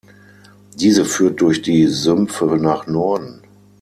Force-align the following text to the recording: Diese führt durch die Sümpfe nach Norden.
Diese 0.77 1.05
führt 1.05 1.41
durch 1.41 1.61
die 1.61 1.85
Sümpfe 1.85 2.57
nach 2.59 2.87
Norden. 2.87 3.43